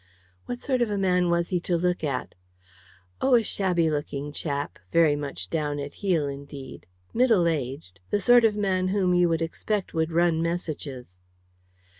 "What 0.47 0.59
sort 0.59 0.81
of 0.81 0.89
a 0.89 0.97
man 0.97 1.29
was 1.29 1.49
he 1.49 1.59
to 1.59 1.77
look 1.77 2.03
at?" 2.03 2.33
"Oh, 3.21 3.35
a 3.35 3.43
shabby 3.43 3.87
looking 3.91 4.31
chap, 4.31 4.79
very 4.91 5.15
much 5.15 5.51
down 5.51 5.77
at 5.79 5.93
heel 6.01 6.27
indeed, 6.27 6.87
middle 7.13 7.47
aged; 7.47 7.99
the 8.09 8.19
sort 8.19 8.43
of 8.43 8.55
man 8.55 8.87
whom 8.87 9.13
you 9.13 9.29
would 9.29 9.43
expect 9.43 9.93
would 9.93 10.11
run 10.11 10.41
messages." 10.41 11.19